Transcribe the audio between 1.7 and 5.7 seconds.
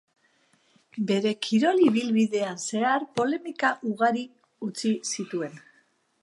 ibilbidean zehar polemika ugari utzi zituen.